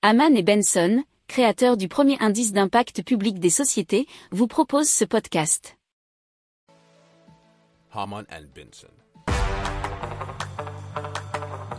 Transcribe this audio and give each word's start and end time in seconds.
Haman 0.00 0.36
et 0.36 0.44
Benson, 0.44 1.02
créateurs 1.26 1.76
du 1.76 1.88
premier 1.88 2.16
indice 2.20 2.52
d'impact 2.52 3.02
public 3.02 3.40
des 3.40 3.50
sociétés, 3.50 4.06
vous 4.30 4.46
proposent 4.46 4.88
ce 4.88 5.04
podcast. 5.04 5.76
Haman 7.92 8.24
and 8.30 8.44
Benson. 8.54 8.86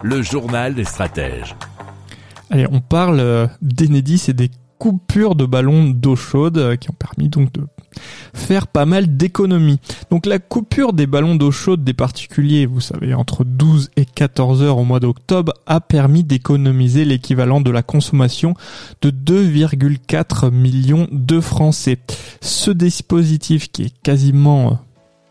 Le 0.03 0.21
journal 0.21 0.75
des 0.75 0.83
stratèges. 0.83 1.55
Allez, 2.49 2.67
on 2.69 2.81
parle 2.81 3.21
euh, 3.21 3.47
d'Enedis 3.61 4.25
et 4.27 4.33
des 4.33 4.51
coupures 4.79 5.35
de 5.35 5.45
ballons 5.45 5.85
d'eau 5.85 6.17
chaude 6.17 6.57
euh, 6.57 6.75
qui 6.75 6.89
ont 6.89 6.97
permis 6.99 7.29
donc 7.29 7.53
de 7.53 7.65
faire 8.33 8.67
pas 8.67 8.85
mal 8.85 9.17
d'économies. 9.17 9.79
Donc 10.09 10.25
la 10.25 10.39
coupure 10.39 10.93
des 10.93 11.07
ballons 11.07 11.35
d'eau 11.35 11.51
chaude 11.51 11.83
des 11.83 11.93
particuliers, 11.93 12.65
vous 12.65 12.81
savez, 12.81 13.13
entre 13.13 13.43
12 13.43 13.91
et 13.95 14.05
14 14.05 14.61
heures 14.61 14.77
au 14.77 14.83
mois 14.83 14.99
d'octobre, 14.99 15.53
a 15.65 15.81
permis 15.81 16.23
d'économiser 16.23 17.05
l'équivalent 17.05 17.61
de 17.61 17.71
la 17.71 17.83
consommation 17.83 18.53
de 19.01 19.11
2,4 19.11 20.51
millions 20.51 21.07
de 21.11 21.39
Français. 21.39 21.99
Ce 22.41 22.71
dispositif 22.71 23.71
qui 23.71 23.83
est 23.83 23.97
quasiment 24.03 24.71
euh, 24.71 24.75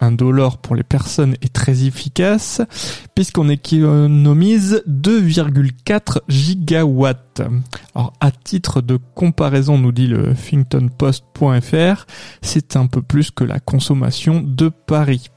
un 0.01 0.13
dollar 0.13 0.59
pour 0.59 0.77
les 0.77 0.83
personnes 0.83 1.35
est 1.43 1.53
très 1.53 1.85
efficace 1.85 2.63
puisqu'on 3.15 3.49
économise 3.49 4.83
2,4 4.89 6.21
gigawatts. 6.29 7.43
Alors 7.99 8.13
à 8.21 8.31
titre 8.31 8.81
de 8.81 8.97
comparaison, 9.17 9.77
nous 9.77 9.91
dit 9.91 10.07
le 10.07 10.31
Huffingtonpost.fr, 10.31 12.07
c'est 12.43 12.77
un 12.77 12.87
peu 12.87 13.03
plus 13.03 13.33
que 13.33 13.43
la 13.43 13.59
consommation 13.59 14.41
de 14.41 14.69
Paris. 14.69 15.31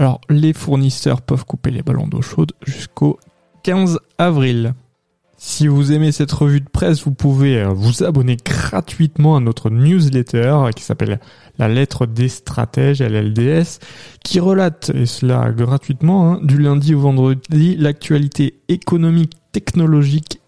Alors 0.00 0.20
les 0.28 0.52
fournisseurs 0.52 1.22
peuvent 1.22 1.44
couper 1.44 1.70
les 1.70 1.82
ballons 1.82 2.08
d'eau 2.08 2.20
chaude 2.20 2.50
jusqu'au 2.66 3.20
15 3.62 4.00
avril. 4.18 4.74
Si 5.36 5.68
vous 5.68 5.92
aimez 5.92 6.10
cette 6.10 6.32
revue 6.32 6.60
de 6.60 6.68
presse, 6.68 7.04
vous 7.04 7.14
pouvez 7.14 7.60
euh, 7.60 7.68
vous 7.68 8.02
abonner 8.02 8.36
gratuitement 8.44 9.36
à 9.36 9.40
notre 9.40 9.70
newsletter 9.70 10.70
qui 10.74 10.82
s'appelle 10.82 11.20
La 11.56 11.68
lettre 11.68 12.04
des 12.06 12.28
stratèges, 12.28 13.00
LLDS, 13.00 13.78
qui 14.24 14.40
relate, 14.40 14.90
et 14.92 15.06
cela 15.06 15.52
gratuitement, 15.52 16.32
hein, 16.32 16.40
du 16.42 16.58
lundi 16.58 16.96
au 16.96 17.00
vendredi, 17.00 17.76
l'actualité 17.76 18.58
économique, 18.66 19.34
technologique, 19.52 20.37